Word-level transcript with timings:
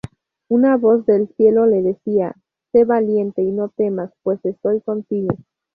Una 0.49 0.77
voz 0.77 1.05
del 1.05 1.29
cielo 1.35 1.67
le 1.67 1.83
decía 1.83 2.35
"Se 2.71 2.85
valiente 2.85 3.43
y 3.43 3.51
no 3.51 3.69
temas, 3.69 4.11
pues 4.23 4.43
estoy 4.45 4.81
contigo". 4.81 5.35